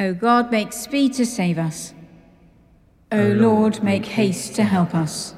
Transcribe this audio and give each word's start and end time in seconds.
O 0.00 0.14
God, 0.14 0.50
make 0.50 0.72
speed 0.72 1.12
to 1.14 1.26
save 1.26 1.58
us. 1.58 1.92
O 3.12 3.22
Lord, 3.22 3.82
make 3.82 4.06
haste 4.06 4.54
to 4.54 4.64
help 4.64 4.94
us. 4.94 5.34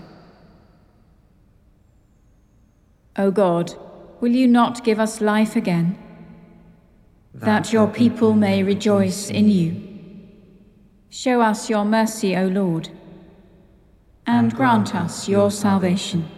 O 3.16 3.32
God, 3.32 3.74
will 4.20 4.30
you 4.30 4.46
not 4.46 4.84
give 4.84 5.00
us 5.00 5.20
life 5.20 5.56
again, 5.56 5.98
that 7.34 7.72
your 7.72 7.88
people 7.88 8.34
may 8.34 8.62
rejoice 8.62 9.30
in 9.30 9.50
you? 9.50 9.82
Show 11.10 11.40
us 11.40 11.68
your 11.68 11.84
mercy, 11.84 12.36
O 12.36 12.46
Lord, 12.46 12.88
and 14.26 14.54
grant 14.54 14.94
us 14.94 15.28
your 15.28 15.50
salvation. 15.50 16.28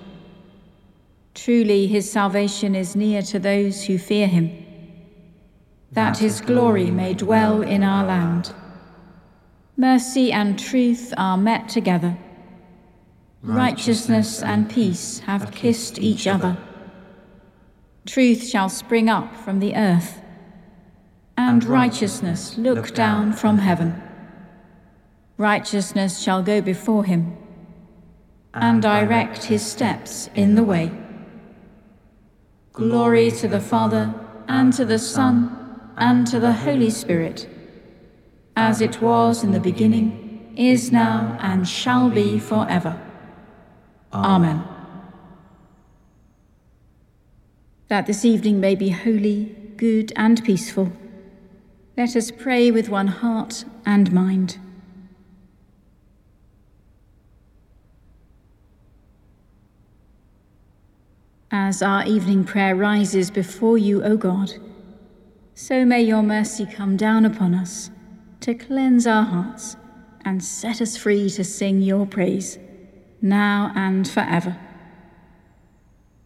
Truly, 1.34 1.86
his 1.88 2.10
salvation 2.10 2.74
is 2.74 2.96
near 2.96 3.20
to 3.22 3.38
those 3.38 3.84
who 3.84 3.98
fear 3.98 4.26
him, 4.28 4.63
that 5.94 6.18
his 6.18 6.40
glory 6.40 6.90
may 6.90 7.14
dwell 7.14 7.62
in 7.62 7.82
our 7.82 8.04
land. 8.04 8.52
Mercy 9.76 10.32
and 10.32 10.58
truth 10.58 11.14
are 11.16 11.36
met 11.36 11.68
together. 11.68 12.16
Righteousness 13.42 14.42
and 14.42 14.68
peace 14.68 15.20
have 15.20 15.52
kissed 15.52 15.98
each 15.98 16.26
other. 16.26 16.56
Truth 18.06 18.48
shall 18.48 18.68
spring 18.68 19.08
up 19.08 19.36
from 19.36 19.60
the 19.60 19.76
earth, 19.76 20.20
and 21.36 21.64
righteousness 21.64 22.58
look 22.58 22.94
down 22.94 23.32
from 23.32 23.58
heaven. 23.58 24.02
Righteousness 25.36 26.20
shall 26.20 26.42
go 26.42 26.60
before 26.60 27.04
him, 27.04 27.36
and 28.52 28.82
direct 28.82 29.44
his 29.44 29.64
steps 29.64 30.28
in 30.34 30.54
the 30.54 30.62
way. 30.64 30.90
Glory 32.72 33.30
to 33.30 33.48
the 33.48 33.60
Father, 33.60 34.14
and 34.48 34.72
to 34.72 34.84
the 34.84 34.98
Son, 34.98 35.63
and 35.96 36.26
to 36.26 36.40
the 36.40 36.52
Holy 36.52 36.90
Spirit 36.90 37.48
as 38.56 38.80
it 38.80 39.00
was 39.00 39.42
in 39.42 39.50
the 39.50 39.60
beginning, 39.60 40.52
is 40.56 40.92
now, 40.92 41.36
and 41.40 41.66
shall 41.66 42.08
be 42.08 42.38
forever. 42.38 43.00
Amen. 44.12 44.64
That 47.88 48.06
this 48.06 48.24
evening 48.24 48.60
may 48.60 48.74
be 48.74 48.90
holy, 48.90 49.56
good, 49.76 50.12
and 50.16 50.42
peaceful, 50.44 50.92
let 51.96 52.16
us 52.16 52.30
pray 52.30 52.70
with 52.70 52.88
one 52.88 53.08
heart 53.08 53.64
and 53.84 54.12
mind. 54.12 54.58
As 61.50 61.82
our 61.82 62.04
evening 62.04 62.44
prayer 62.44 62.74
rises 62.74 63.30
before 63.30 63.78
you, 63.78 64.02
O 64.02 64.16
God, 64.16 64.54
so 65.54 65.84
may 65.84 66.02
your 66.02 66.22
mercy 66.22 66.66
come 66.66 66.96
down 66.96 67.24
upon 67.24 67.54
us 67.54 67.90
to 68.40 68.54
cleanse 68.54 69.06
our 69.06 69.22
hearts 69.22 69.76
and 70.24 70.42
set 70.42 70.80
us 70.80 70.96
free 70.96 71.30
to 71.30 71.44
sing 71.44 71.80
your 71.80 72.06
praise, 72.06 72.58
now 73.22 73.72
and 73.76 74.08
forever. 74.08 74.56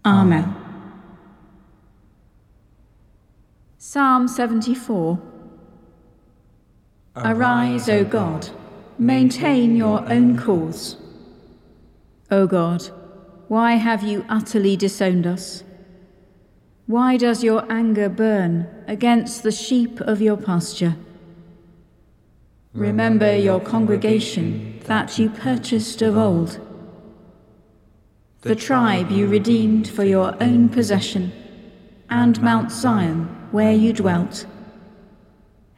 Amen. 0.05 0.55
Psalm 3.77 4.29
74 4.29 5.21
Arise, 7.17 7.89
O 7.89 8.05
God, 8.05 8.49
maintain 8.99 9.77
your 9.77 10.09
own 10.11 10.39
cause. 10.39 10.97
O 12.31 12.47
God, 12.47 12.83
why 13.49 13.73
have 13.73 14.03
you 14.03 14.25
utterly 14.29 14.77
disowned 14.77 15.27
us? 15.27 15.65
Why 16.89 17.19
does 17.19 17.45
your 17.45 17.71
anger 17.71 18.09
burn 18.09 18.67
against 18.87 19.43
the 19.43 19.53
sheep 19.53 20.01
of 20.01 20.23
your 20.23 20.39
pasture? 20.39 20.97
Remember 22.73 23.37
your 23.37 23.61
congregation 23.61 24.81
that 24.87 25.19
you 25.19 25.29
purchased 25.29 26.01
of 26.01 26.17
old, 26.17 26.59
the 28.41 28.57
tribe 28.57 29.11
you 29.11 29.27
redeemed 29.27 29.87
for 29.87 30.03
your 30.03 30.35
own 30.43 30.71
possession, 30.71 31.31
and 32.09 32.41
Mount 32.41 32.73
Zion 32.73 33.25
where 33.51 33.73
you 33.73 33.93
dwelt. 33.93 34.47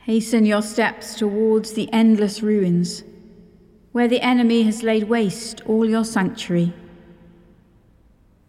Hasten 0.03 0.47
your 0.47 0.63
steps 0.63 1.17
towards 1.17 1.73
the 1.73 1.93
endless 1.93 2.41
ruins, 2.41 3.03
where 3.91 4.07
the 4.07 4.21
enemy 4.21 4.63
has 4.63 4.85
laid 4.85 5.09
waste 5.09 5.61
all 5.67 5.91
your 5.91 6.05
sanctuary. 6.05 6.73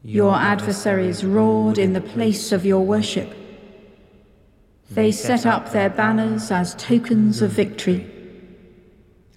Your 0.04 0.36
adversaries 0.36 1.24
roared 1.24 1.78
in 1.78 1.94
the 1.94 2.02
place 2.02 2.52
of 2.52 2.66
your 2.66 2.86
worship. 2.86 3.34
They 4.90 5.12
set 5.12 5.46
up 5.46 5.72
their 5.72 5.90
banners 5.90 6.52
as 6.52 6.76
tokens 6.76 7.42
of 7.42 7.52
victory 7.52 8.12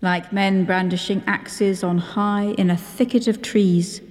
like 0.05 0.35
men 0.35 0.67
brandishing 0.67 1.23
axes 1.27 1.83
on 1.83 1.97
high 1.97 2.55
in 2.59 2.71
a 2.71 2.77
thicket 2.77 3.27
of 3.27 3.41
trees. 3.41 4.03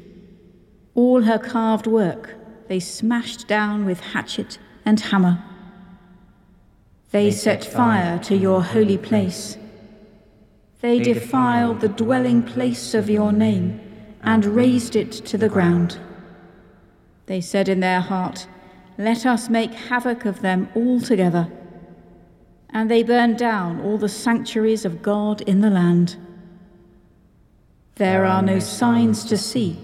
All 0.96 1.22
her 1.22 1.38
carved 1.38 1.86
work 1.86 2.36
they 2.68 2.80
smashed 2.80 3.48
down 3.48 3.86
with 3.86 4.00
hatchet 4.00 4.58
and 4.84 5.00
hammer. 5.00 5.44
They 7.12 7.30
set 7.30 7.64
fire 7.64 8.18
to 8.24 8.36
your 8.36 8.64
holy 8.64 8.98
place. 8.98 9.56
They 10.82 10.98
defiled 10.98 11.82
the 11.82 11.90
dwelling 11.90 12.42
place 12.42 12.96
of 12.96 13.08
your 13.08 13.32
name 13.32 13.80
and 14.24 14.46
razed 14.46 14.96
it 14.96 15.12
to 15.12 15.38
the 15.38 15.48
ground. 15.48 16.00
They 17.26 17.42
said 17.42 17.70
in 17.70 17.80
their 17.80 18.02
heart, 18.02 18.48
Let 18.98 19.26
us 19.26 19.50
make 19.50 19.74
havoc 19.74 20.26
of 20.26 20.42
them 20.42 20.70
altogether 20.76 21.52
and 22.74 22.90
they 22.90 23.04
burned 23.04 23.38
down 23.38 23.80
all 23.82 24.00
the 24.00 24.10
sanctuaries 24.10 24.84
of 24.84 25.04
God 25.04 25.42
in 25.42 25.62
the 25.62 25.70
land. 25.70 26.18
There 27.96 28.26
are 28.26 28.42
no 28.42 28.58
signs 28.58 29.24
to 29.26 29.38
see, 29.38 29.78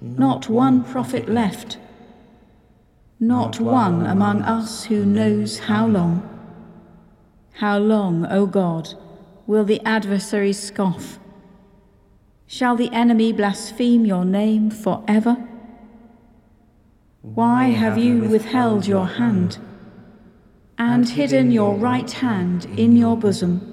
not 0.00 0.48
one 0.48 0.82
prophet 0.82 1.28
left, 1.28 1.78
not 3.20 3.60
one 3.60 4.04
among 4.04 4.42
us 4.42 4.84
who 4.84 5.06
knows 5.06 5.60
how 5.60 5.86
long. 5.86 6.28
How 7.54 7.78
long, 7.78 8.26
O 8.26 8.46
God, 8.46 8.94
will 9.46 9.64
the 9.64 9.80
adversary 9.86 10.52
scoff? 10.52 11.20
Shall 12.48 12.74
the 12.74 12.92
enemy 12.92 13.32
blaspheme 13.32 14.04
your 14.04 14.24
name 14.24 14.68
forever? 14.72 15.36
Why 17.22 17.66
have 17.66 17.96
you 17.96 18.20
withheld 18.20 18.86
your 18.86 19.06
hand? 19.06 19.58
and 20.78 21.08
hidden 21.08 21.52
your 21.52 21.76
right 21.76 22.10
hand 22.10 22.64
in 22.76 22.96
your 22.96 23.16
bosom. 23.16 23.72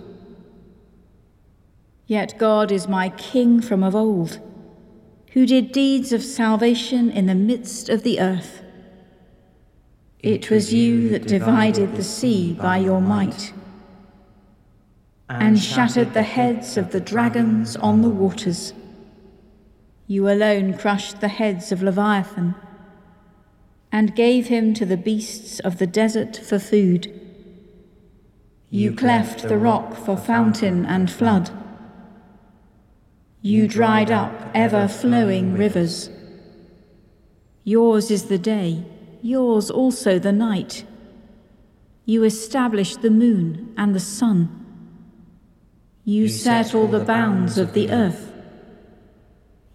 Yet 2.06 2.38
God 2.38 2.72
is 2.72 2.88
my 2.88 3.10
King 3.10 3.62
from 3.62 3.84
of 3.84 3.96
old, 3.96 4.40
who 5.34 5.46
did 5.46 5.72
deeds 5.72 6.12
of 6.12 6.24
salvation 6.24 7.10
in 7.10 7.26
the 7.26 7.36
midst 7.36 7.90
of 7.90 8.04
the 8.04 8.20
earth. 8.20 8.62
It 10.20 10.50
was 10.50 10.74
you 10.74 11.10
that 11.10 11.28
divided 11.28 11.96
the 11.96 12.04
sea 12.04 12.54
by 12.54 12.78
your 12.78 13.02
might, 13.02 13.54
and 15.30 15.60
shattered 15.60 16.14
the 16.14 16.24
heads 16.24 16.78
of 16.78 16.92
the 16.92 17.00
dragons 17.00 17.76
on 17.76 18.02
the 18.02 18.10
waters. 18.10 18.74
You 20.08 20.30
alone 20.30 20.76
crushed 20.76 21.22
the 21.22 21.28
heads 21.28 21.72
of 21.72 21.82
Leviathan 21.82 22.56
and 23.92 24.16
gave 24.16 24.48
him 24.48 24.74
to 24.74 24.86
the 24.86 24.98
beasts 24.98 25.60
of 25.60 25.78
the 25.78 25.88
desert 25.88 26.38
for 26.38 26.60
food. 26.60 27.12
You 28.70 28.94
cleft 28.94 29.48
the 29.48 29.58
rock 29.58 29.96
for 29.96 30.16
fountain 30.16 30.86
and 30.86 31.10
flood. 31.10 31.50
You 33.42 33.68
dried 33.68 34.12
up 34.12 34.52
ever 34.54 34.88
flowing 34.88 35.56
rivers. 35.56 36.10
Yours 37.64 38.12
is 38.12 38.26
the 38.26 38.38
day, 38.38 38.84
yours 39.22 39.72
also 39.72 40.20
the 40.20 40.32
night. 40.32 40.86
You 42.06 42.24
established 42.24 43.02
the 43.02 43.10
moon 43.10 43.74
and 43.78 43.96
the 43.96 44.00
sun. 44.00 44.56
You 46.04 46.28
set 46.28 46.76
all 46.76 46.88
the 46.88 47.04
bounds 47.04 47.58
of 47.58 47.74
the 47.74 47.92
earth. 47.92 48.32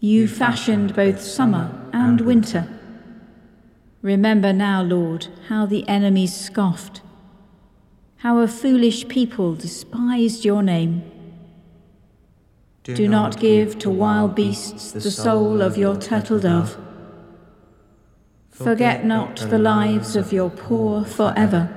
You 0.00 0.28
fashioned 0.28 0.94
both 0.94 1.20
summer 1.20 1.88
and 1.92 2.20
winter. 2.20 2.68
Remember 4.04 4.52
now, 4.52 4.82
Lord, 4.82 5.28
how 5.48 5.64
the 5.64 5.88
enemy 5.88 6.26
scoffed, 6.26 7.00
how 8.16 8.40
a 8.40 8.46
foolish 8.46 9.08
people 9.08 9.54
despised 9.54 10.44
your 10.44 10.62
name. 10.62 11.10
Do, 12.82 12.94
Do 12.94 13.08
not 13.08 13.40
give 13.40 13.78
to 13.78 13.88
wild 13.88 14.34
beasts 14.34 14.92
the 14.92 15.10
soul 15.10 15.62
of 15.62 15.78
your 15.78 15.96
turtle 15.96 16.38
dove. 16.38 16.76
Forget 18.50 19.06
not 19.06 19.36
the 19.36 19.58
lives 19.58 20.16
of 20.16 20.34
your 20.34 20.50
poor 20.50 21.06
forever. 21.06 21.70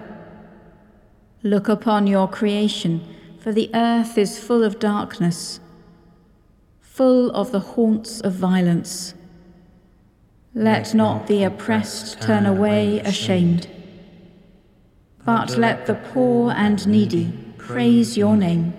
Look 1.43 1.69
upon 1.69 2.07
your 2.07 2.27
creation, 2.27 3.07
for 3.39 3.53
the 3.53 3.71
earth 3.73 4.17
is 4.17 4.37
full 4.37 4.65
of 4.65 4.79
darkness, 4.79 5.61
full 6.81 7.31
of 7.31 7.53
the 7.53 7.61
haunts 7.61 8.19
of 8.19 8.33
violence. 8.33 9.13
Let 10.57 10.95
not 10.95 11.27
the 11.27 11.43
oppressed 11.43 12.19
turn 12.19 12.47
away 12.47 12.99
ashamed, 13.01 13.67
but 15.23 15.55
let 15.55 15.85
the 15.85 15.93
poor 15.93 16.51
and 16.51 16.87
needy 16.87 17.31
praise 17.59 18.17
your 18.17 18.35
name. 18.35 18.73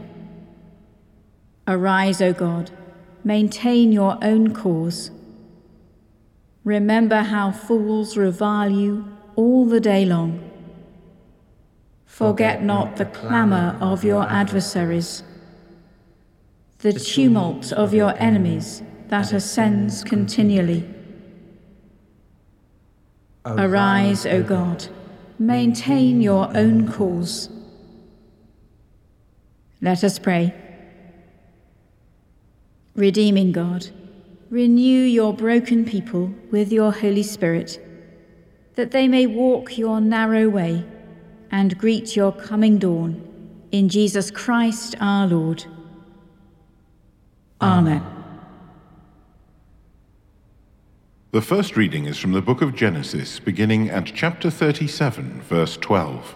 Arise, 1.68 2.20
O 2.20 2.32
God, 2.32 2.72
maintain 3.22 3.92
your 3.92 4.18
own 4.22 4.52
cause. 4.52 5.12
Remember 6.64 7.22
how 7.22 7.52
fools 7.52 8.16
revile 8.16 8.72
you 8.72 9.04
all 9.36 9.64
the 9.64 9.78
day 9.78 10.04
long. 10.04 10.50
Forget 12.06 12.60
not 12.60 12.96
the 12.96 13.06
clamour 13.06 13.78
of 13.80 14.02
your 14.02 14.28
adversaries, 14.28 15.22
the 16.78 16.92
tumult 16.92 17.72
of 17.72 17.94
your 17.94 18.20
enemies 18.20 18.82
that 19.10 19.32
ascends 19.32 20.02
continually. 20.02 20.96
Arise, 23.56 24.26
O 24.26 24.42
God, 24.42 24.88
maintain 25.38 26.20
your 26.20 26.54
own 26.56 26.90
cause. 26.90 27.48
Let 29.80 30.02
us 30.02 30.18
pray. 30.18 30.54
Redeeming 32.94 33.52
God, 33.52 33.86
renew 34.50 35.04
your 35.04 35.32
broken 35.32 35.84
people 35.84 36.32
with 36.50 36.72
your 36.72 36.92
Holy 36.92 37.22
Spirit, 37.22 37.80
that 38.74 38.90
they 38.90 39.06
may 39.06 39.26
walk 39.26 39.78
your 39.78 40.00
narrow 40.00 40.48
way 40.48 40.84
and 41.50 41.78
greet 41.78 42.16
your 42.16 42.32
coming 42.32 42.78
dawn. 42.78 43.24
In 43.70 43.88
Jesus 43.88 44.30
Christ 44.30 44.96
our 45.00 45.26
Lord. 45.26 45.64
Amen. 47.60 48.17
The 51.30 51.42
first 51.42 51.76
reading 51.76 52.06
is 52.06 52.16
from 52.16 52.32
the 52.32 52.40
book 52.40 52.62
of 52.62 52.74
Genesis, 52.74 53.38
beginning 53.38 53.90
at 53.90 54.06
chapter 54.06 54.48
37, 54.48 55.42
verse 55.42 55.76
12. 55.76 56.34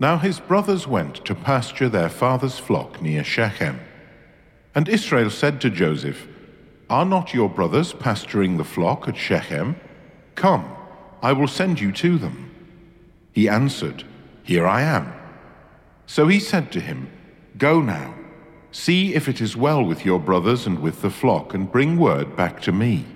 Now 0.00 0.18
his 0.18 0.40
brothers 0.40 0.88
went 0.88 1.24
to 1.24 1.36
pasture 1.36 1.88
their 1.88 2.08
father's 2.08 2.58
flock 2.58 3.00
near 3.00 3.22
Shechem. 3.22 3.78
And 4.74 4.88
Israel 4.88 5.30
said 5.30 5.60
to 5.60 5.70
Joseph, 5.70 6.26
Are 6.90 7.04
not 7.04 7.32
your 7.32 7.48
brothers 7.48 7.92
pasturing 7.92 8.56
the 8.56 8.64
flock 8.64 9.06
at 9.06 9.16
Shechem? 9.16 9.76
Come, 10.34 10.68
I 11.22 11.32
will 11.32 11.46
send 11.46 11.78
you 11.78 11.92
to 11.92 12.18
them. 12.18 12.50
He 13.30 13.48
answered, 13.48 14.02
Here 14.42 14.66
I 14.66 14.82
am. 14.82 15.12
So 16.06 16.26
he 16.26 16.40
said 16.40 16.72
to 16.72 16.80
him, 16.80 17.08
Go 17.56 17.80
now, 17.80 18.16
see 18.72 19.14
if 19.14 19.28
it 19.28 19.40
is 19.40 19.56
well 19.56 19.84
with 19.84 20.04
your 20.04 20.18
brothers 20.18 20.66
and 20.66 20.80
with 20.80 21.02
the 21.02 21.10
flock, 21.10 21.54
and 21.54 21.70
bring 21.70 21.98
word 21.98 22.34
back 22.34 22.60
to 22.62 22.72
me. 22.72 23.06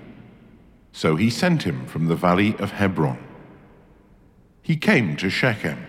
So 0.92 1.16
he 1.16 1.30
sent 1.30 1.62
him 1.62 1.86
from 1.86 2.06
the 2.06 2.16
valley 2.16 2.54
of 2.58 2.72
Hebron. 2.72 3.18
He 4.62 4.76
came 4.76 5.16
to 5.16 5.30
Shechem, 5.30 5.86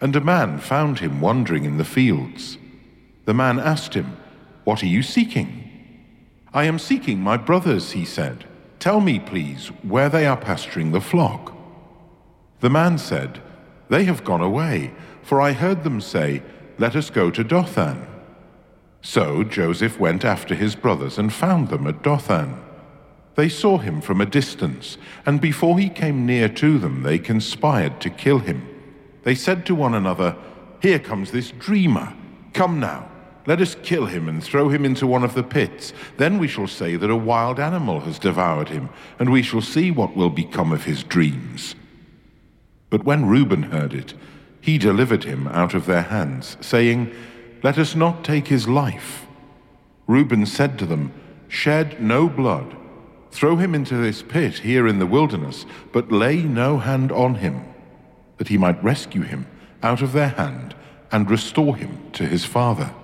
and 0.00 0.14
a 0.14 0.20
man 0.20 0.58
found 0.58 1.00
him 1.00 1.20
wandering 1.20 1.64
in 1.64 1.76
the 1.76 1.84
fields. 1.84 2.58
The 3.24 3.34
man 3.34 3.58
asked 3.58 3.94
him, 3.94 4.16
What 4.64 4.82
are 4.82 4.86
you 4.86 5.02
seeking? 5.02 5.64
I 6.54 6.64
am 6.64 6.78
seeking 6.78 7.20
my 7.20 7.36
brothers, 7.36 7.92
he 7.92 8.04
said. 8.04 8.46
Tell 8.78 9.00
me, 9.00 9.18
please, 9.18 9.68
where 9.82 10.08
they 10.08 10.26
are 10.26 10.36
pasturing 10.36 10.92
the 10.92 11.00
flock. 11.00 11.54
The 12.60 12.70
man 12.70 12.98
said, 12.98 13.42
they 13.88 14.04
have 14.04 14.24
gone 14.24 14.40
away, 14.40 14.92
for 15.22 15.40
I 15.40 15.52
heard 15.52 15.84
them 15.84 16.00
say, 16.00 16.42
Let 16.78 16.96
us 16.96 17.10
go 17.10 17.30
to 17.30 17.44
Dothan. 17.44 18.06
So 19.00 19.44
Joseph 19.44 20.00
went 20.00 20.24
after 20.24 20.54
his 20.54 20.74
brothers 20.74 21.18
and 21.18 21.32
found 21.32 21.68
them 21.68 21.86
at 21.86 22.02
Dothan. 22.02 22.62
They 23.36 23.50
saw 23.50 23.76
him 23.78 24.00
from 24.00 24.20
a 24.20 24.26
distance, 24.26 24.96
and 25.26 25.40
before 25.40 25.78
he 25.78 25.90
came 25.90 26.24
near 26.24 26.48
to 26.48 26.78
them, 26.78 27.02
they 27.02 27.18
conspired 27.18 28.00
to 28.00 28.10
kill 28.10 28.38
him. 28.38 28.66
They 29.24 29.34
said 29.34 29.66
to 29.66 29.74
one 29.74 29.94
another, 29.94 30.36
Here 30.80 30.98
comes 30.98 31.30
this 31.30 31.50
dreamer. 31.50 32.14
Come 32.54 32.80
now, 32.80 33.08
let 33.46 33.60
us 33.60 33.76
kill 33.82 34.06
him 34.06 34.28
and 34.28 34.42
throw 34.42 34.70
him 34.70 34.86
into 34.86 35.06
one 35.06 35.22
of 35.22 35.34
the 35.34 35.42
pits. 35.42 35.92
Then 36.16 36.38
we 36.38 36.48
shall 36.48 36.66
say 36.66 36.96
that 36.96 37.10
a 37.10 37.16
wild 37.16 37.60
animal 37.60 38.00
has 38.00 38.18
devoured 38.18 38.70
him, 38.70 38.88
and 39.18 39.30
we 39.30 39.42
shall 39.42 39.60
see 39.60 39.90
what 39.90 40.16
will 40.16 40.30
become 40.30 40.72
of 40.72 40.84
his 40.84 41.04
dreams. 41.04 41.74
But 42.88 43.04
when 43.04 43.26
Reuben 43.26 43.64
heard 43.64 43.92
it, 43.92 44.14
he 44.62 44.78
delivered 44.78 45.24
him 45.24 45.46
out 45.48 45.74
of 45.74 45.84
their 45.84 46.02
hands, 46.02 46.56
saying, 46.62 47.12
Let 47.62 47.76
us 47.76 47.94
not 47.94 48.24
take 48.24 48.48
his 48.48 48.66
life. 48.66 49.26
Reuben 50.06 50.46
said 50.46 50.78
to 50.78 50.86
them, 50.86 51.12
Shed 51.48 52.00
no 52.00 52.28
blood. 52.28 52.74
Throw 53.36 53.56
him 53.56 53.74
into 53.74 53.98
this 53.98 54.22
pit 54.22 54.60
here 54.60 54.86
in 54.88 54.98
the 54.98 55.04
wilderness, 55.04 55.66
but 55.92 56.10
lay 56.10 56.40
no 56.42 56.78
hand 56.78 57.12
on 57.12 57.34
him, 57.34 57.66
that 58.38 58.48
he 58.48 58.56
might 58.56 58.82
rescue 58.82 59.20
him 59.20 59.46
out 59.82 60.00
of 60.00 60.12
their 60.12 60.30
hand 60.30 60.74
and 61.12 61.30
restore 61.30 61.76
him 61.76 61.98
to 62.12 62.24
his 62.24 62.46
father. 62.46 62.94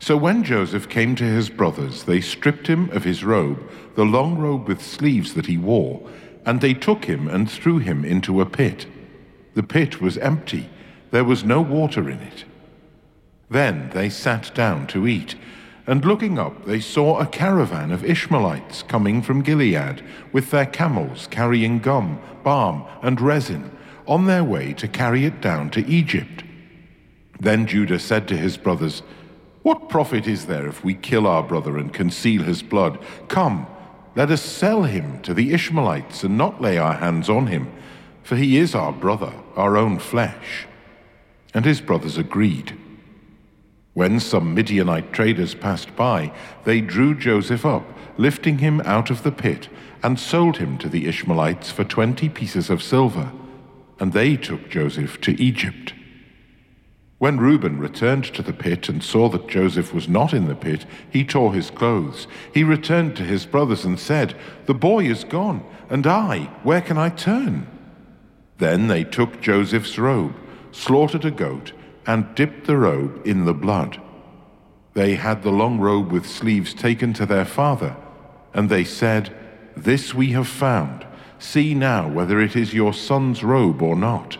So 0.00 0.18
when 0.18 0.44
Joseph 0.44 0.90
came 0.90 1.16
to 1.16 1.24
his 1.24 1.48
brothers, 1.48 2.04
they 2.04 2.20
stripped 2.20 2.66
him 2.66 2.90
of 2.90 3.04
his 3.04 3.24
robe, 3.24 3.66
the 3.94 4.04
long 4.04 4.36
robe 4.36 4.68
with 4.68 4.82
sleeves 4.82 5.32
that 5.32 5.46
he 5.46 5.56
wore, 5.56 6.06
and 6.44 6.60
they 6.60 6.74
took 6.74 7.06
him 7.06 7.26
and 7.26 7.50
threw 7.50 7.78
him 7.78 8.04
into 8.04 8.42
a 8.42 8.44
pit. 8.44 8.86
The 9.54 9.62
pit 9.62 9.98
was 9.98 10.18
empty, 10.18 10.68
there 11.10 11.24
was 11.24 11.42
no 11.42 11.62
water 11.62 12.10
in 12.10 12.18
it. 12.18 12.44
Then 13.48 13.88
they 13.94 14.10
sat 14.10 14.54
down 14.54 14.86
to 14.88 15.06
eat, 15.06 15.36
and 15.86 16.04
looking 16.04 16.36
up, 16.38 16.64
they 16.64 16.80
saw 16.80 17.20
a 17.20 17.26
caravan 17.26 17.92
of 17.92 18.04
Ishmaelites 18.04 18.82
coming 18.82 19.22
from 19.22 19.42
Gilead, 19.42 20.02
with 20.32 20.50
their 20.50 20.66
camels 20.66 21.28
carrying 21.30 21.78
gum, 21.78 22.20
balm, 22.42 22.84
and 23.02 23.20
resin, 23.20 23.70
on 24.06 24.26
their 24.26 24.42
way 24.42 24.72
to 24.74 24.88
carry 24.88 25.24
it 25.24 25.40
down 25.40 25.70
to 25.70 25.86
Egypt. 25.86 26.42
Then 27.38 27.66
Judah 27.66 28.00
said 28.00 28.26
to 28.28 28.36
his 28.36 28.56
brothers, 28.56 29.02
What 29.62 29.88
profit 29.88 30.26
is 30.26 30.46
there 30.46 30.66
if 30.66 30.84
we 30.84 30.94
kill 30.94 31.26
our 31.26 31.42
brother 31.42 31.78
and 31.78 31.92
conceal 31.92 32.42
his 32.42 32.62
blood? 32.62 32.98
Come, 33.28 33.68
let 34.16 34.30
us 34.30 34.42
sell 34.42 34.84
him 34.84 35.22
to 35.22 35.34
the 35.34 35.52
Ishmaelites 35.52 36.24
and 36.24 36.36
not 36.36 36.60
lay 36.60 36.78
our 36.78 36.94
hands 36.94 37.28
on 37.30 37.46
him, 37.46 37.70
for 38.24 38.34
he 38.34 38.56
is 38.56 38.74
our 38.74 38.92
brother, 38.92 39.32
our 39.54 39.76
own 39.76 40.00
flesh. 40.00 40.66
And 41.54 41.64
his 41.64 41.80
brothers 41.80 42.18
agreed. 42.18 42.76
When 43.96 44.20
some 44.20 44.52
Midianite 44.52 45.14
traders 45.14 45.54
passed 45.54 45.96
by, 45.96 46.30
they 46.64 46.82
drew 46.82 47.14
Joseph 47.14 47.64
up, 47.64 47.82
lifting 48.18 48.58
him 48.58 48.82
out 48.82 49.08
of 49.08 49.22
the 49.22 49.32
pit, 49.32 49.70
and 50.02 50.20
sold 50.20 50.58
him 50.58 50.76
to 50.78 50.90
the 50.90 51.08
Ishmaelites 51.08 51.70
for 51.70 51.82
twenty 51.82 52.28
pieces 52.28 52.68
of 52.68 52.82
silver. 52.82 53.32
And 53.98 54.12
they 54.12 54.36
took 54.36 54.68
Joseph 54.68 55.18
to 55.22 55.42
Egypt. 55.42 55.94
When 57.16 57.40
Reuben 57.40 57.78
returned 57.78 58.24
to 58.34 58.42
the 58.42 58.52
pit 58.52 58.90
and 58.90 59.02
saw 59.02 59.30
that 59.30 59.48
Joseph 59.48 59.94
was 59.94 60.10
not 60.10 60.34
in 60.34 60.46
the 60.46 60.54
pit, 60.54 60.84
he 61.10 61.24
tore 61.24 61.54
his 61.54 61.70
clothes. 61.70 62.26
He 62.52 62.64
returned 62.64 63.16
to 63.16 63.22
his 63.22 63.46
brothers 63.46 63.86
and 63.86 63.98
said, 63.98 64.36
The 64.66 64.74
boy 64.74 65.06
is 65.06 65.24
gone, 65.24 65.64
and 65.88 66.06
I, 66.06 66.50
where 66.64 66.82
can 66.82 66.98
I 66.98 67.08
turn? 67.08 67.66
Then 68.58 68.88
they 68.88 69.04
took 69.04 69.40
Joseph's 69.40 69.98
robe, 69.98 70.36
slaughtered 70.70 71.24
a 71.24 71.30
goat, 71.30 71.72
and 72.06 72.34
dipped 72.34 72.66
the 72.66 72.76
robe 72.76 73.26
in 73.26 73.44
the 73.44 73.54
blood. 73.54 74.00
They 74.94 75.16
had 75.16 75.42
the 75.42 75.50
long 75.50 75.78
robe 75.78 76.10
with 76.10 76.26
sleeves 76.26 76.72
taken 76.72 77.12
to 77.14 77.26
their 77.26 77.44
father, 77.44 77.96
and 78.54 78.70
they 78.70 78.84
said, 78.84 79.34
This 79.76 80.14
we 80.14 80.32
have 80.32 80.48
found. 80.48 81.06
See 81.38 81.74
now 81.74 82.08
whether 82.08 82.40
it 82.40 82.56
is 82.56 82.72
your 82.72 82.94
son's 82.94 83.44
robe 83.44 83.82
or 83.82 83.94
not. 83.94 84.38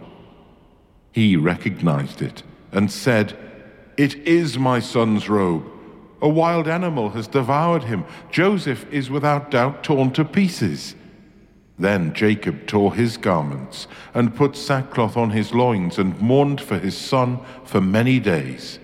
He 1.13 1.37
recognized 1.37 2.23
it 2.23 2.43
and 2.73 2.91
said, 2.91 3.37
It 3.97 4.15
is 4.15 4.59
my 4.59 4.81
son's 4.81 5.29
robe. 5.29 5.65
A 6.23 6.29
wild 6.29 6.67
animal 6.67 7.11
has 7.11 7.29
devoured 7.29 7.85
him. 7.85 8.05
Joseph 8.31 8.87
is 8.91 9.11
without 9.11 9.51
doubt 9.51 9.85
torn 9.85 10.11
to 10.13 10.25
pieces. 10.25 10.95
Then 11.79 12.15
Jacob 12.15 12.67
tore 12.67 12.95
his 12.95 13.17
garments 13.17 13.87
and 14.15 14.35
put 14.35 14.57
sackcloth 14.57 15.17
on 15.17 15.31
his 15.31 15.53
loins 15.53 15.99
and 15.99 16.19
mourned 16.21 16.61
for 16.61 16.79
his 16.79 16.97
son 16.97 17.41
for 17.65 17.81
many 17.81 18.19
days. 18.19 18.79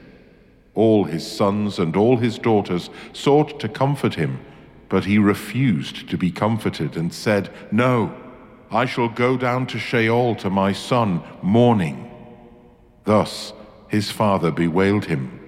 All 0.74 1.04
his 1.04 1.26
sons 1.30 1.78
and 1.78 1.96
all 1.96 2.18
his 2.18 2.38
daughters 2.38 2.90
sought 3.12 3.58
to 3.60 3.68
comfort 3.68 4.14
him, 4.14 4.40
but 4.88 5.04
he 5.04 5.18
refused 5.18 6.08
to 6.10 6.18
be 6.18 6.30
comforted 6.30 6.96
and 6.96 7.12
said, 7.12 7.50
No, 7.70 8.14
I 8.70 8.84
shall 8.84 9.08
go 9.08 9.36
down 9.36 9.66
to 9.68 9.78
Sheol 9.78 10.34
to 10.36 10.50
my 10.50 10.72
son, 10.72 11.22
mourning. 11.42 12.10
Thus, 13.04 13.52
his 13.88 14.10
father 14.10 14.50
bewailed 14.50 15.06
him. 15.06 15.38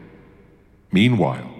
Meanwhile, 0.93 1.51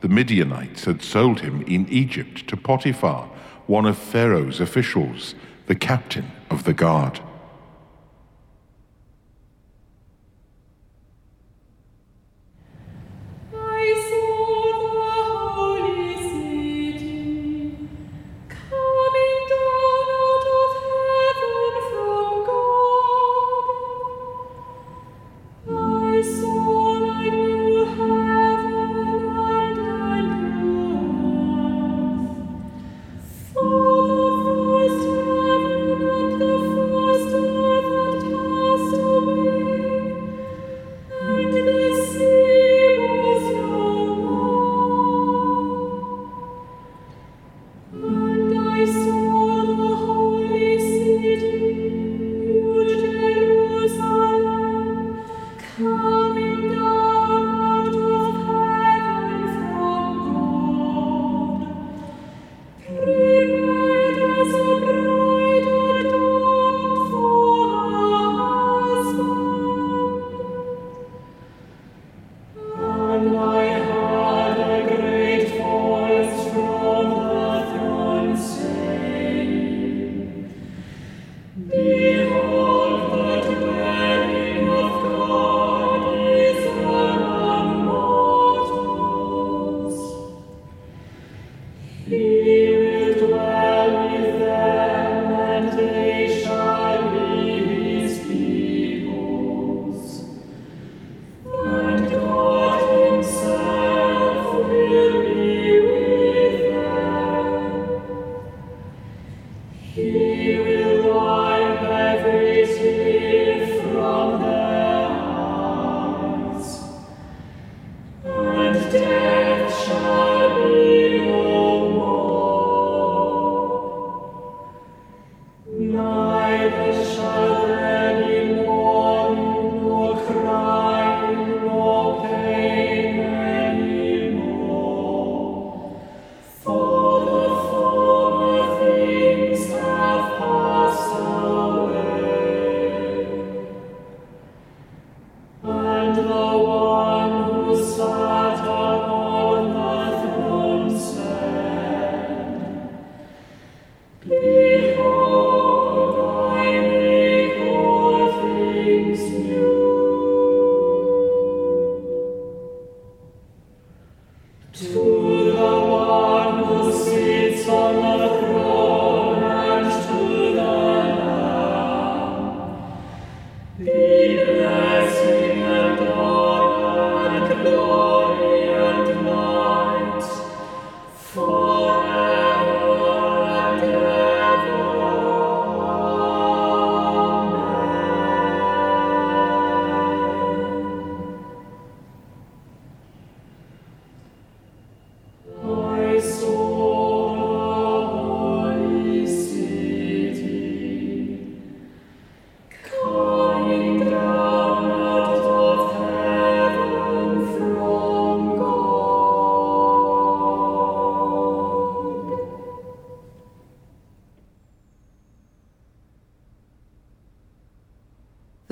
the 0.00 0.08
Midianites 0.08 0.84
had 0.84 1.02
sold 1.02 1.40
him 1.40 1.62
in 1.62 1.88
Egypt 1.88 2.46
to 2.48 2.56
Potiphar, 2.56 3.28
one 3.68 3.84
of 3.84 3.98
Pharaoh's 3.98 4.60
officials, 4.60 5.34
the 5.66 5.74
captain 5.74 6.32
of 6.50 6.64
the 6.64 6.72
guard. 6.72 7.20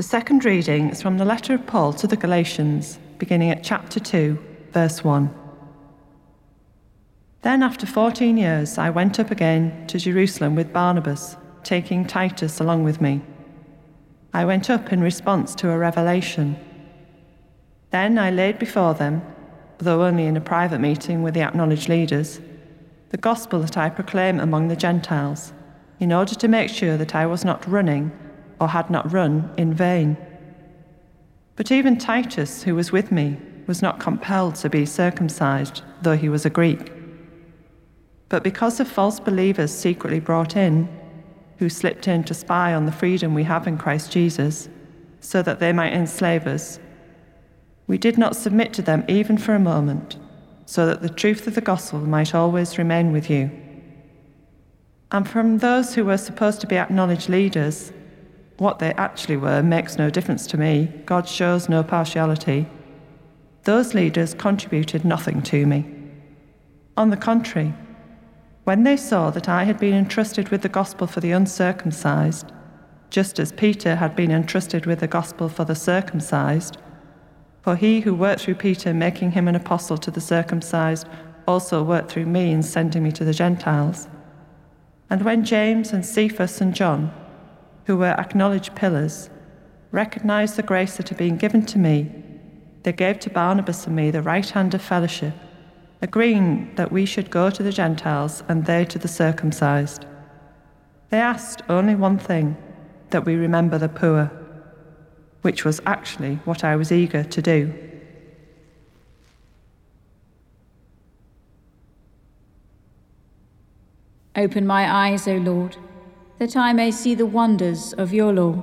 Second 0.06 0.44
reading 0.44 0.88
is 0.90 1.02
from 1.02 1.18
the 1.18 1.24
letter 1.24 1.52
of 1.52 1.66
Paul 1.66 1.92
to 1.94 2.06
the 2.06 2.16
Galatians, 2.16 3.00
beginning 3.18 3.50
at 3.50 3.64
chapter 3.64 3.98
2, 3.98 4.38
verse 4.70 5.02
1. 5.02 5.34
Then, 7.42 7.60
after 7.64 7.86
14 7.86 8.36
years, 8.36 8.78
I 8.78 8.88
went 8.88 9.18
up 9.18 9.32
again 9.32 9.84
to 9.88 9.98
Jerusalem 9.98 10.54
with 10.54 10.72
Barnabas, 10.72 11.36
taking 11.64 12.06
Titus 12.06 12.60
along 12.60 12.84
with 12.84 13.00
me. 13.00 13.20
I 14.32 14.44
went 14.44 14.70
up 14.70 14.92
in 14.92 15.00
response 15.00 15.56
to 15.56 15.70
a 15.70 15.78
revelation. 15.78 16.56
Then 17.90 18.16
I 18.16 18.30
laid 18.30 18.60
before 18.60 18.94
them, 18.94 19.22
though 19.78 20.04
only 20.04 20.26
in 20.26 20.36
a 20.36 20.40
private 20.40 20.78
meeting 20.78 21.24
with 21.24 21.34
the 21.34 21.42
acknowledged 21.42 21.88
leaders, 21.88 22.40
the 23.10 23.16
gospel 23.16 23.58
that 23.62 23.76
I 23.76 23.90
proclaim 23.90 24.38
among 24.38 24.68
the 24.68 24.76
Gentiles, 24.76 25.52
in 25.98 26.12
order 26.12 26.36
to 26.36 26.46
make 26.46 26.70
sure 26.70 26.96
that 26.96 27.16
I 27.16 27.26
was 27.26 27.44
not 27.44 27.66
running 27.66 28.12
or 28.60 28.68
had 28.68 28.90
not 28.90 29.12
run 29.12 29.50
in 29.56 29.74
vain. 29.74 30.16
But 31.56 31.72
even 31.72 31.98
Titus, 31.98 32.62
who 32.62 32.74
was 32.74 32.92
with 32.92 33.10
me, 33.10 33.38
was 33.66 33.82
not 33.82 34.00
compelled 34.00 34.54
to 34.56 34.70
be 34.70 34.86
circumcised, 34.86 35.82
though 36.02 36.16
he 36.16 36.28
was 36.28 36.44
a 36.44 36.50
Greek. 36.50 36.92
But 38.28 38.42
because 38.42 38.80
of 38.80 38.88
false 38.88 39.20
believers 39.20 39.72
secretly 39.72 40.20
brought 40.20 40.56
in, 40.56 40.88
who 41.58 41.68
slipped 41.68 42.06
in 42.06 42.24
to 42.24 42.34
spy 42.34 42.74
on 42.74 42.86
the 42.86 42.92
freedom 42.92 43.34
we 43.34 43.44
have 43.44 43.66
in 43.66 43.78
Christ 43.78 44.12
Jesus, 44.12 44.68
so 45.20 45.42
that 45.42 45.58
they 45.58 45.72
might 45.72 45.92
enslave 45.92 46.46
us, 46.46 46.78
we 47.86 47.98
did 47.98 48.18
not 48.18 48.36
submit 48.36 48.72
to 48.74 48.82
them 48.82 49.04
even 49.08 49.38
for 49.38 49.54
a 49.54 49.60
moment, 49.60 50.18
so 50.66 50.86
that 50.86 51.02
the 51.02 51.08
truth 51.08 51.46
of 51.46 51.54
the 51.54 51.60
gospel 51.60 52.00
might 52.00 52.34
always 52.34 52.78
remain 52.78 53.12
with 53.12 53.30
you. 53.30 53.50
And 55.12 55.28
from 55.28 55.58
those 55.58 55.94
who 55.94 56.04
were 56.04 56.18
supposed 56.18 56.60
to 56.60 56.66
be 56.66 56.76
acknowledged 56.76 57.28
leaders, 57.28 57.92
what 58.58 58.78
they 58.78 58.92
actually 58.94 59.36
were 59.36 59.62
makes 59.62 59.98
no 59.98 60.10
difference 60.10 60.46
to 60.48 60.56
me. 60.56 60.90
God 61.04 61.28
shows 61.28 61.68
no 61.68 61.82
partiality. 61.82 62.66
Those 63.64 63.94
leaders 63.94 64.34
contributed 64.34 65.04
nothing 65.04 65.42
to 65.42 65.66
me. 65.66 65.84
On 66.96 67.10
the 67.10 67.16
contrary, 67.16 67.74
when 68.64 68.82
they 68.82 68.96
saw 68.96 69.30
that 69.30 69.48
I 69.48 69.64
had 69.64 69.78
been 69.78 69.94
entrusted 69.94 70.48
with 70.48 70.62
the 70.62 70.68
gospel 70.68 71.06
for 71.06 71.20
the 71.20 71.32
uncircumcised, 71.32 72.50
just 73.10 73.38
as 73.38 73.52
Peter 73.52 73.96
had 73.96 74.16
been 74.16 74.30
entrusted 74.30 74.86
with 74.86 75.00
the 75.00 75.06
gospel 75.06 75.48
for 75.48 75.64
the 75.64 75.74
circumcised, 75.74 76.78
for 77.62 77.76
he 77.76 78.00
who 78.00 78.14
worked 78.14 78.42
through 78.42 78.54
Peter, 78.54 78.94
making 78.94 79.32
him 79.32 79.48
an 79.48 79.54
apostle 79.54 79.98
to 79.98 80.10
the 80.10 80.20
circumcised, 80.20 81.06
also 81.46 81.82
worked 81.82 82.10
through 82.10 82.26
me 82.26 82.50
in 82.50 82.62
sending 82.62 83.02
me 83.02 83.12
to 83.12 83.24
the 83.24 83.34
Gentiles. 83.34 84.08
And 85.10 85.22
when 85.22 85.44
James 85.44 85.92
and 85.92 86.04
Cephas 86.04 86.60
and 86.60 86.74
John, 86.74 87.12
who 87.86 87.96
were 87.96 88.18
acknowledged 88.18 88.74
pillars, 88.74 89.30
recognized 89.92 90.56
the 90.56 90.62
grace 90.62 90.96
that 90.96 91.08
had 91.08 91.18
been 91.18 91.36
given 91.36 91.64
to 91.64 91.78
me, 91.78 92.12
they 92.82 92.92
gave 92.92 93.18
to 93.20 93.30
Barnabas 93.30 93.86
and 93.86 93.94
me 93.94 94.10
the 94.10 94.22
right 94.22 94.48
hand 94.48 94.74
of 94.74 94.82
fellowship, 94.82 95.34
agreeing 96.02 96.74
that 96.74 96.90
we 96.92 97.06
should 97.06 97.30
go 97.30 97.48
to 97.48 97.62
the 97.62 97.72
Gentiles 97.72 98.42
and 98.48 98.66
they 98.66 98.84
to 98.84 98.98
the 98.98 99.08
circumcised. 99.08 100.04
They 101.10 101.20
asked 101.20 101.62
only 101.68 101.94
one 101.94 102.18
thing 102.18 102.56
that 103.10 103.24
we 103.24 103.36
remember 103.36 103.78
the 103.78 103.88
poor, 103.88 104.32
which 105.42 105.64
was 105.64 105.80
actually 105.86 106.36
what 106.44 106.64
I 106.64 106.74
was 106.74 106.90
eager 106.90 107.22
to 107.22 107.42
do. 107.42 107.72
Open 114.34 114.66
my 114.66 114.92
eyes, 114.92 115.28
O 115.28 115.36
Lord 115.36 115.76
that 116.38 116.56
I 116.56 116.72
may 116.72 116.90
see 116.90 117.14
the 117.14 117.26
wonders 117.26 117.92
of 117.94 118.12
your 118.12 118.32
law. 118.32 118.62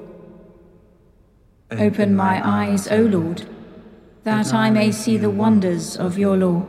Open 1.72 2.16
my 2.16 2.40
eyes, 2.44 2.88
O 2.92 3.02
Lord, 3.02 3.48
that 4.24 4.54
I 4.54 4.70
may 4.70 4.92
see 4.92 5.18
the 5.18 5.30
wonders 5.30 5.98
of 5.98 6.18
your 6.18 6.38
law. 6.38 6.68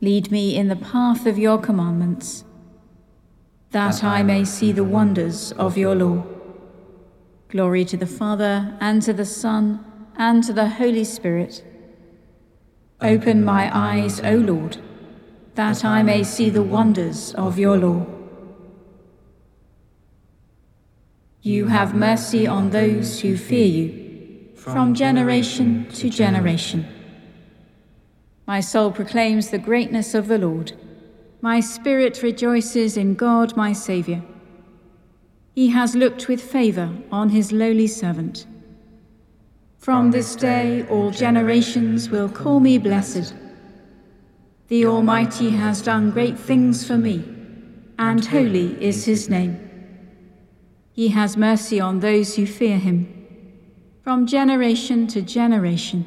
Lead 0.00 0.30
me 0.30 0.56
in 0.56 0.68
the 0.68 0.76
path 0.76 1.26
of 1.26 1.38
your 1.38 1.58
commandments, 1.58 2.44
that 3.70 4.04
I 4.04 4.22
may 4.22 4.44
see 4.44 4.72
the 4.72 4.84
wonders 4.84 5.52
of 5.52 5.76
your 5.76 5.94
law. 5.94 6.24
Glory 7.48 7.84
to 7.84 7.96
the 7.96 8.06
Father, 8.06 8.76
and 8.80 9.02
to 9.02 9.12
the 9.12 9.24
Son, 9.24 9.84
and 10.16 10.44
to 10.44 10.52
the 10.52 10.68
Holy 10.68 11.04
Spirit. 11.04 11.64
Open 13.00 13.44
my 13.44 13.68
eyes, 13.76 14.20
O 14.20 14.36
Lord, 14.36 14.78
that 15.56 15.84
I 15.84 16.02
may 16.02 16.22
see 16.22 16.50
the 16.50 16.62
wonders 16.62 17.34
of 17.34 17.58
your 17.58 17.76
law. 17.76 18.06
You 21.44 21.66
have 21.66 21.92
mercy 21.92 22.46
on 22.46 22.70
those 22.70 23.20
who 23.20 23.36
fear 23.36 23.66
you, 23.66 24.54
from 24.54 24.94
generation 24.94 25.88
to 25.94 26.08
generation. 26.08 26.86
My 28.46 28.60
soul 28.60 28.92
proclaims 28.92 29.50
the 29.50 29.58
greatness 29.58 30.14
of 30.14 30.28
the 30.28 30.38
Lord. 30.38 30.72
My 31.40 31.58
spirit 31.58 32.22
rejoices 32.22 32.96
in 32.96 33.16
God 33.16 33.56
my 33.56 33.72
Saviour. 33.72 34.22
He 35.56 35.70
has 35.70 35.96
looked 35.96 36.28
with 36.28 36.40
favour 36.40 36.90
on 37.10 37.30
his 37.30 37.50
lowly 37.50 37.88
servant. 37.88 38.46
From 39.78 40.12
this 40.12 40.36
day 40.36 40.86
all 40.88 41.10
generations 41.10 42.08
will 42.08 42.28
call 42.28 42.60
me 42.60 42.78
blessed. 42.78 43.34
The 44.68 44.86
Almighty 44.86 45.50
has 45.50 45.82
done 45.82 46.12
great 46.12 46.38
things 46.38 46.86
for 46.86 46.96
me, 46.96 47.24
and 47.98 48.24
holy 48.24 48.80
is 48.80 49.06
his 49.06 49.28
name. 49.28 49.61
He 50.94 51.08
has 51.08 51.38
mercy 51.38 51.80
on 51.80 52.00
those 52.00 52.36
who 52.36 52.46
fear 52.46 52.76
him, 52.76 53.08
from 54.02 54.26
generation 54.26 55.06
to 55.08 55.22
generation. 55.22 56.04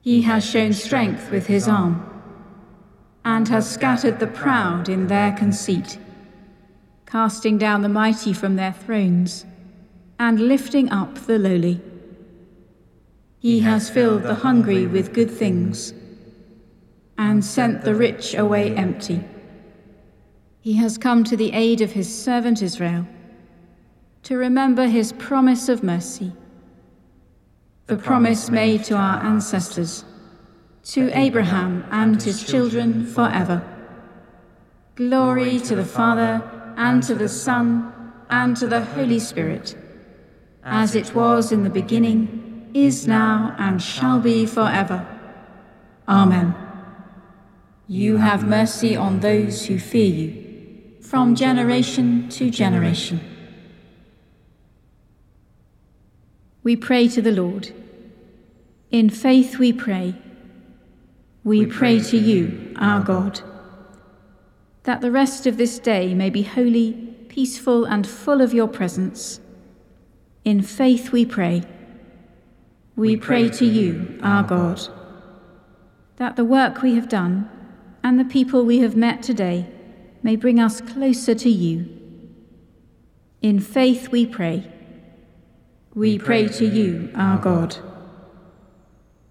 He 0.00 0.22
has 0.22 0.44
shown 0.44 0.72
strength 0.72 1.30
with 1.30 1.46
his 1.46 1.68
arm, 1.68 2.04
and 3.24 3.46
has 3.48 3.70
scattered 3.70 4.18
the 4.18 4.26
proud 4.26 4.88
in 4.88 5.06
their 5.06 5.32
conceit, 5.32 5.98
casting 7.06 7.58
down 7.58 7.82
the 7.82 7.88
mighty 7.88 8.32
from 8.32 8.56
their 8.56 8.72
thrones, 8.72 9.46
and 10.18 10.40
lifting 10.40 10.90
up 10.90 11.14
the 11.26 11.38
lowly. 11.38 11.80
He 13.38 13.60
has 13.60 13.88
filled 13.88 14.24
the 14.24 14.34
hungry 14.34 14.88
with 14.88 15.12
good 15.12 15.30
things 15.30 15.94
and 17.16 17.44
sent 17.44 17.82
the 17.82 17.94
rich 17.94 18.34
away 18.34 18.74
empty. 18.74 19.24
He 20.60 20.72
has 20.74 20.98
come 20.98 21.22
to 21.22 21.36
the 21.36 21.52
aid 21.52 21.80
of 21.80 21.92
his 21.92 22.12
servant 22.12 22.62
Israel 22.62 23.06
to 24.22 24.36
remember 24.36 24.86
his 24.86 25.12
promise 25.12 25.68
of 25.68 25.82
mercy, 25.82 26.32
the 27.86 27.96
promise 27.96 28.50
made 28.50 28.84
to 28.84 28.94
our 28.94 29.22
ancestors, 29.24 30.04
to 30.82 31.10
Abraham 31.16 31.84
and 31.90 32.22
his 32.22 32.44
children 32.44 33.06
forever. 33.06 33.62
Glory 34.94 35.58
to 35.60 35.76
the 35.76 35.84
Father, 35.84 36.42
and 36.76 37.02
to 37.02 37.14
the 37.14 37.28
Son, 37.28 37.92
and 38.30 38.56
to 38.56 38.66
the 38.66 38.84
Holy 38.84 39.18
Spirit, 39.18 39.76
as 40.64 40.94
it 40.94 41.14
was 41.14 41.52
in 41.52 41.62
the 41.62 41.70
beginning 41.70 42.70
is 42.74 43.06
now, 43.06 43.54
and 43.58 43.82
shall 43.82 44.20
be 44.20 44.44
forever. 44.44 45.06
Amen. 46.06 46.54
You 47.86 48.18
have 48.18 48.46
mercy 48.46 48.94
on 48.94 49.20
those 49.20 49.66
who 49.66 49.78
fear 49.78 50.06
you, 50.06 51.00
from 51.00 51.34
generation 51.34 52.28
to 52.30 52.50
generation. 52.50 53.20
We 56.68 56.76
pray 56.76 57.08
to 57.08 57.22
the 57.22 57.32
Lord. 57.32 57.70
In 58.90 59.08
faith 59.08 59.56
we 59.56 59.72
pray. 59.72 60.14
We 61.42 61.64
pray 61.64 61.98
to 61.98 62.18
you, 62.18 62.74
our 62.78 63.00
God, 63.02 63.40
that 64.82 65.00
the 65.00 65.10
rest 65.10 65.46
of 65.46 65.56
this 65.56 65.78
day 65.78 66.12
may 66.12 66.28
be 66.28 66.42
holy, 66.42 66.92
peaceful, 67.30 67.86
and 67.86 68.06
full 68.06 68.42
of 68.42 68.52
your 68.52 68.68
presence. 68.68 69.40
In 70.44 70.60
faith 70.60 71.10
we 71.10 71.24
pray 71.24 71.62
we 72.96 73.16
pray 73.16 73.48
to 73.48 73.64
you, 73.64 74.18
our 74.22 74.42
God, 74.42 74.78
that 76.16 76.36
the 76.36 76.44
work 76.44 76.82
we 76.82 76.96
have 76.96 77.08
done 77.08 77.48
and 78.04 78.20
the 78.20 78.26
people 78.36 78.66
we 78.66 78.80
have 78.80 78.94
met 78.94 79.22
today 79.22 79.66
may 80.22 80.36
bring 80.36 80.60
us 80.60 80.82
closer 80.82 81.34
to 81.34 81.48
you. 81.48 81.88
In 83.40 83.58
faith 83.58 84.10
we 84.10 84.26
pray. 84.26 84.70
We 85.98 86.16
pray 86.16 86.46
to 86.46 86.64
you, 86.64 87.10
our 87.16 87.38
God, 87.38 87.76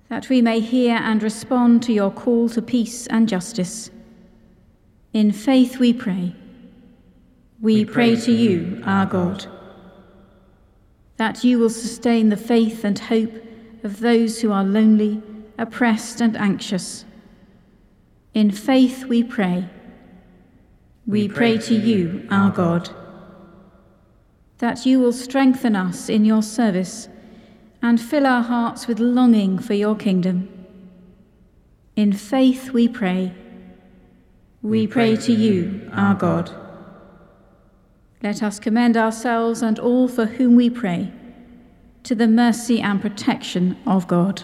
that 0.09 0.27
we 0.27 0.41
may 0.41 0.59
hear 0.59 0.97
and 0.97 1.23
respond 1.23 1.81
to 1.83 1.93
your 1.93 2.11
call 2.11 2.49
to 2.49 2.61
peace 2.61 3.07
and 3.07 3.29
justice. 3.29 3.89
In 5.13 5.31
faith 5.31 5.79
we 5.79 5.93
pray. 5.93 6.35
We 7.61 7.85
pray 7.85 8.17
to 8.17 8.33
you, 8.33 8.81
our 8.85 9.05
God, 9.05 9.45
that 11.15 11.41
you 11.45 11.57
will 11.57 11.69
sustain 11.69 12.27
the 12.27 12.35
faith 12.35 12.83
and 12.83 12.99
hope 12.99 13.31
of 13.85 14.01
those 14.01 14.41
who 14.41 14.51
are 14.51 14.65
lonely, 14.65 15.23
oppressed, 15.57 16.19
and 16.19 16.35
anxious. 16.35 17.05
In 18.33 18.51
faith 18.51 19.05
we 19.05 19.23
pray. 19.23 19.69
We 21.05 21.29
pray 21.29 21.59
to 21.59 21.75
you, 21.75 22.27
our 22.29 22.51
God, 22.51 22.89
that 24.59 24.85
you 24.85 24.99
will 24.99 25.13
strengthen 25.13 25.75
us 25.75 26.09
in 26.09 26.25
your 26.25 26.41
service 26.41 27.09
and 27.81 28.01
fill 28.01 28.25
our 28.25 28.41
hearts 28.41 28.87
with 28.87 28.99
longing 28.99 29.59
for 29.59 29.73
your 29.73 29.95
kingdom. 29.95 30.49
In 31.95 32.13
faith 32.13 32.71
we 32.71 32.87
pray. 32.87 33.33
We 34.61 34.87
pray 34.87 35.15
to 35.17 35.31
you, 35.31 35.89
our 35.93 36.15
God. 36.15 36.51
Let 38.23 38.41
us 38.41 38.59
commend 38.59 38.97
ourselves 38.97 39.61
and 39.61 39.77
all 39.77 40.07
for 40.07 40.25
whom 40.25 40.55
we 40.55 40.69
pray 40.69 41.11
to 42.03 42.15
the 42.15 42.27
mercy 42.27 42.81
and 42.81 43.01
protection 43.01 43.77
of 43.85 44.07
God. 44.07 44.43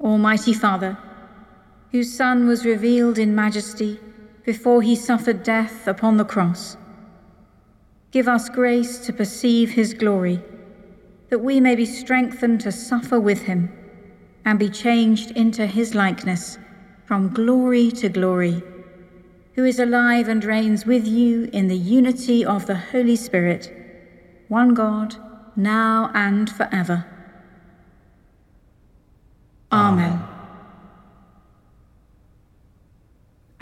Almighty 0.00 0.52
Father, 0.52 0.98
whose 1.94 2.12
Son 2.12 2.48
was 2.48 2.66
revealed 2.66 3.20
in 3.20 3.36
majesty 3.36 4.00
before 4.44 4.82
he 4.82 4.96
suffered 4.96 5.44
death 5.44 5.86
upon 5.86 6.16
the 6.16 6.24
cross, 6.24 6.76
give 8.10 8.26
us 8.26 8.48
grace 8.48 8.98
to 8.98 9.12
perceive 9.12 9.70
his 9.70 9.94
glory, 9.94 10.42
that 11.28 11.38
we 11.38 11.60
may 11.60 11.76
be 11.76 11.86
strengthened 11.86 12.60
to 12.60 12.72
suffer 12.72 13.20
with 13.20 13.42
him 13.42 13.70
and 14.44 14.58
be 14.58 14.68
changed 14.68 15.30
into 15.36 15.68
his 15.68 15.94
likeness 15.94 16.58
from 17.04 17.32
glory 17.32 17.92
to 17.92 18.08
glory 18.08 18.60
who 19.54 19.64
is 19.64 19.78
alive 19.78 20.26
and 20.26 20.44
reigns 20.44 20.84
with 20.84 21.06
you 21.06 21.48
in 21.52 21.68
the 21.68 21.76
unity 21.76 22.44
of 22.44 22.66
the 22.66 22.74
Holy 22.74 23.14
Spirit, 23.14 23.72
one 24.48 24.74
God, 24.74 25.14
now 25.54 26.10
and 26.12 26.50
forever. 26.50 27.06
Amen. 29.70 30.13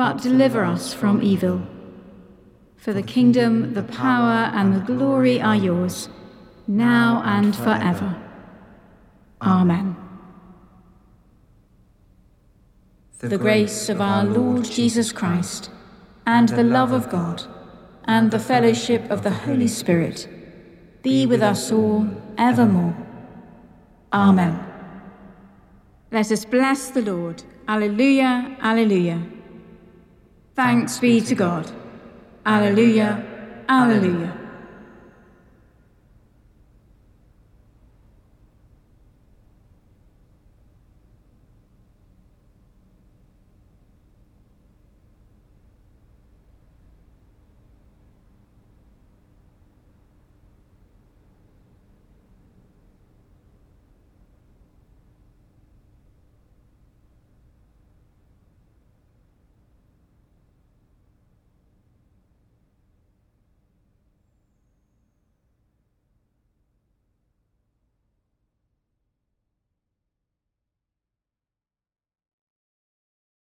but 0.00 0.22
deliver 0.22 0.64
us 0.64 0.94
from 0.94 1.20
evil. 1.22 1.60
For 2.78 2.94
the 2.94 3.02
kingdom, 3.02 3.74
the 3.74 3.82
power, 3.82 4.50
and 4.56 4.74
the 4.74 4.80
glory 4.80 5.42
are 5.42 5.54
yours, 5.54 6.08
now 6.66 7.22
and 7.26 7.54
forever. 7.54 8.16
Amen. 9.42 9.94
the 13.18 13.36
grace 13.36 13.90
of 13.90 14.00
our 14.00 14.24
Lord 14.24 14.64
Jesus 14.64 15.12
Christ, 15.12 15.68
and 16.26 16.48
the 16.48 16.64
love 16.64 16.92
of 16.92 17.10
God, 17.10 17.42
and 18.04 18.30
the 18.30 18.38
fellowship 18.38 19.10
of 19.10 19.22
the 19.22 19.36
Holy 19.44 19.68
Spirit 19.68 20.26
be 21.02 21.26
with 21.26 21.42
us 21.42 21.70
all 21.70 22.08
evermore. 22.38 22.96
Amen. 24.14 24.58
Let 26.10 26.32
us 26.32 26.46
bless 26.46 26.88
the 26.88 27.02
Lord. 27.02 27.42
Alleluia, 27.68 28.56
alleluia. 28.62 29.39
Thanks 30.60 30.98
be 30.98 31.22
to 31.22 31.34
God. 31.34 31.72
Alleluia, 32.44 33.64
alleluia. 33.66 34.49